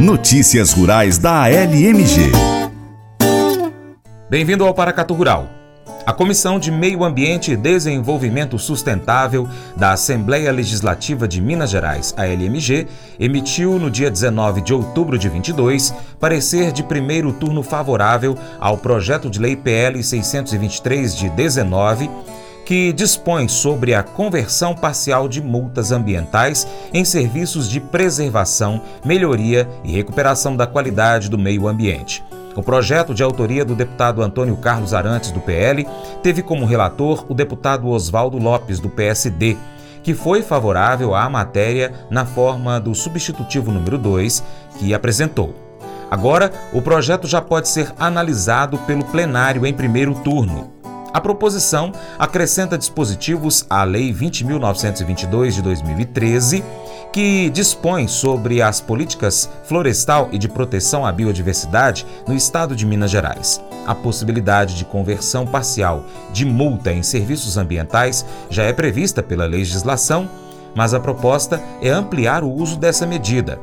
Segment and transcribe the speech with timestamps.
[0.00, 2.32] Notícias Rurais da ALMG.
[4.28, 5.48] Bem-vindo ao Paracatu Rural.
[6.04, 12.88] A Comissão de Meio Ambiente e Desenvolvimento Sustentável da Assembleia Legislativa de Minas Gerais, ALMG,
[13.20, 19.30] emitiu no dia 19 de outubro de 22 parecer de primeiro turno favorável ao projeto
[19.30, 22.10] de lei PL 623 de 19
[22.64, 29.92] que dispõe sobre a conversão parcial de multas ambientais em serviços de preservação, melhoria e
[29.92, 32.24] recuperação da qualidade do meio ambiente.
[32.56, 35.86] O projeto, de autoria do deputado Antônio Carlos Arantes, do PL,
[36.22, 39.56] teve como relator o deputado Oswaldo Lopes, do PSD,
[40.04, 44.44] que foi favorável à matéria na forma do substitutivo número 2
[44.78, 45.54] que apresentou.
[46.10, 50.73] Agora, o projeto já pode ser analisado pelo plenário em primeiro turno.
[51.14, 56.64] A proposição acrescenta dispositivos à Lei 20.922 de 2013,
[57.12, 63.12] que dispõe sobre as políticas florestal e de proteção à biodiversidade no estado de Minas
[63.12, 63.62] Gerais.
[63.86, 70.28] A possibilidade de conversão parcial de multa em serviços ambientais já é prevista pela legislação,
[70.74, 73.60] mas a proposta é ampliar o uso dessa medida,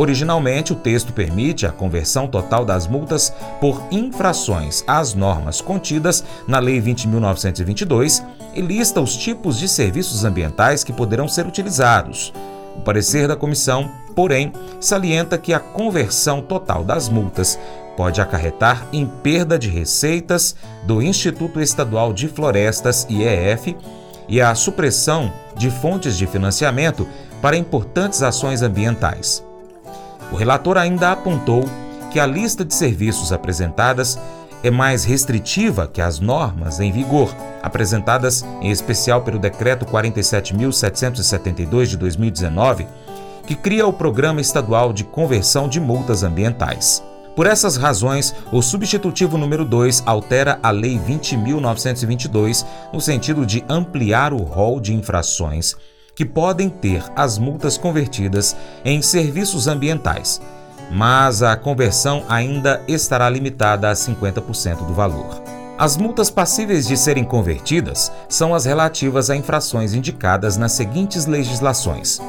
[0.00, 6.58] Originalmente, o texto permite a conversão total das multas por infrações às normas contidas na
[6.58, 12.32] Lei 20.922 e lista os tipos de serviços ambientais que poderão ser utilizados.
[12.78, 17.58] O parecer da comissão, porém, salienta que a conversão total das multas
[17.94, 23.76] pode acarretar em perda de receitas do Instituto Estadual de Florestas, IEF,
[24.26, 27.06] e a supressão de fontes de financiamento
[27.42, 29.49] para importantes ações ambientais.
[30.32, 31.64] O relator ainda apontou
[32.10, 34.18] que a lista de serviços apresentadas
[34.62, 41.96] é mais restritiva que as normas em vigor, apresentadas em especial pelo Decreto 47.772 de
[41.96, 42.86] 2019,
[43.46, 47.02] que cria o Programa Estadual de Conversão de Multas Ambientais.
[47.34, 54.32] Por essas razões, o substitutivo número 2 altera a Lei 20.922 no sentido de ampliar
[54.32, 55.74] o rol de infrações
[56.14, 60.40] que podem ter as multas convertidas em serviços ambientais,
[60.90, 65.42] mas a conversão ainda estará limitada a 50% do valor.
[65.78, 72.20] As multas passíveis de serem convertidas são as relativas a infrações indicadas nas seguintes legislações.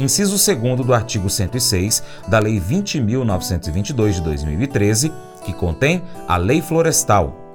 [0.00, 5.12] Inciso 2 do artigo 106 da Lei 20.922 de 2013,
[5.44, 7.47] que contém a Lei Florestal,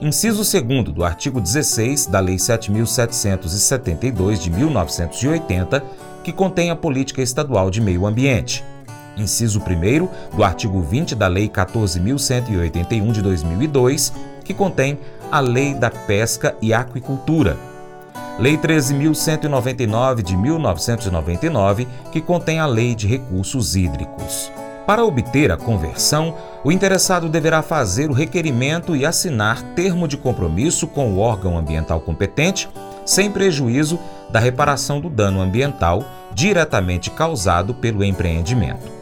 [0.00, 5.84] Inciso 2 do artigo 16 da Lei 7.772 de 1980,
[6.24, 8.64] que contém a Política Estadual de Meio Ambiente.
[9.16, 14.12] Inciso 1 do artigo 20 da Lei 14.181 de 2002,
[14.44, 14.98] que contém
[15.30, 17.56] a Lei da Pesca e Aquicultura.
[18.38, 24.50] Lei 13.199 de 1999, que contém a Lei de Recursos Hídricos.
[24.86, 26.34] Para obter a conversão,
[26.64, 32.00] o interessado deverá fazer o requerimento e assinar termo de compromisso com o órgão ambiental
[32.00, 32.68] competente,
[33.04, 33.98] sem prejuízo
[34.30, 36.04] da reparação do dano ambiental
[36.34, 39.01] diretamente causado pelo empreendimento.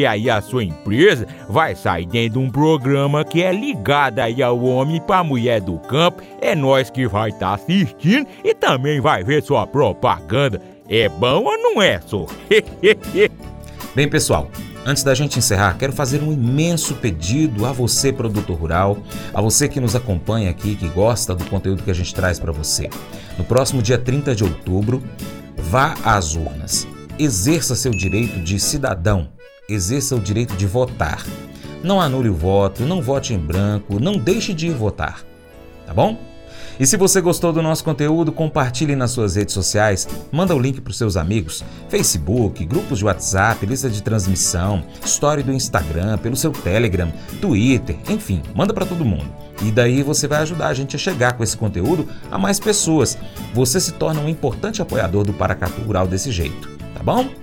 [0.05, 4.61] aí a sua empresa vai sair dentro de um programa que é ligado aí ao
[4.63, 6.21] homem para mulher do campo.
[6.39, 10.61] É nós que vai estar tá assistindo e também vai ver sua propaganda.
[10.89, 12.25] É bom ou não é, só?
[13.95, 14.49] Bem, pessoal,
[14.83, 18.97] Antes da gente encerrar, quero fazer um imenso pedido a você, produtor rural,
[19.31, 22.51] a você que nos acompanha aqui, que gosta do conteúdo que a gente traz para
[22.51, 22.89] você.
[23.37, 25.03] No próximo dia 30 de outubro,
[25.55, 26.87] vá às urnas.
[27.19, 29.29] Exerça seu direito de cidadão,
[29.73, 31.25] exerça o direito de votar.
[31.83, 35.23] Não anule o voto, não vote em branco, não deixe de ir votar.
[35.85, 36.17] Tá bom?
[36.79, 40.81] E se você gostou do nosso conteúdo, compartilhe nas suas redes sociais, manda o link
[40.81, 46.35] para os seus amigos, Facebook, grupos de WhatsApp, lista de transmissão, story do Instagram, pelo
[46.35, 49.31] seu Telegram, Twitter, enfim, manda para todo mundo.
[49.61, 53.17] E daí você vai ajudar a gente a chegar com esse conteúdo a mais pessoas.
[53.53, 57.40] Você se torna um importante apoiador do Paracatu Rural desse jeito, tá bom?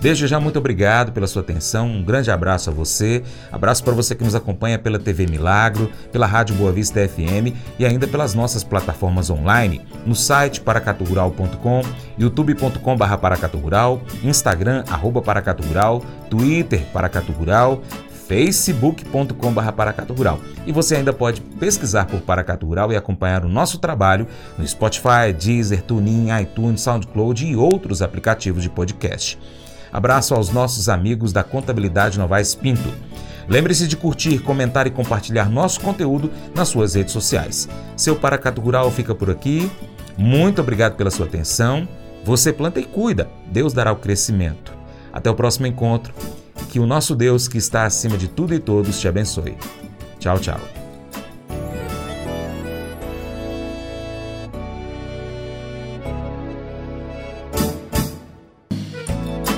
[0.00, 1.86] Desde já, muito obrigado pela sua atenção.
[1.86, 3.22] Um grande abraço a você.
[3.52, 7.84] Abraço para você que nos acompanha pela TV Milagro, pela Rádio Boa Vista FM e
[7.84, 11.82] ainda pelas nossas plataformas online, no site paracaturural.com,
[12.18, 17.82] youtube.com.br paracaturural, Instagram, arroba paracaturural, Twitter, paracaturural,
[18.30, 20.38] facebook.com.br Paracato Rural.
[20.64, 24.24] E você ainda pode pesquisar por Paracato Rural e acompanhar o nosso trabalho
[24.56, 29.36] no Spotify, Deezer, TuneIn, iTunes, SoundCloud e outros aplicativos de podcast.
[29.92, 32.92] Abraço aos nossos amigos da Contabilidade Novaes Pinto.
[33.48, 37.68] Lembre-se de curtir, comentar e compartilhar nosso conteúdo nas suas redes sociais.
[37.96, 39.70] Seu Paracato Rural fica por aqui.
[40.16, 41.88] Muito obrigado pela sua atenção.
[42.24, 44.72] Você planta e cuida, Deus dará o crescimento.
[45.12, 46.14] Até o próximo encontro.
[46.68, 49.56] Que o nosso Deus, que está acima de tudo e todos, te abençoe.
[50.20, 50.79] Tchau, tchau.